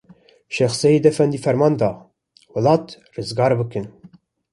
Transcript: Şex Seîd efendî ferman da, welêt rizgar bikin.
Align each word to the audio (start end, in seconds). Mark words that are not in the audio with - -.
Şex 0.55 0.71
Seîd 0.81 1.03
efendî 1.11 1.37
ferman 1.45 1.73
da, 1.81 1.89
welêt 2.53 2.87
rizgar 3.15 3.51
bikin. 3.59 3.85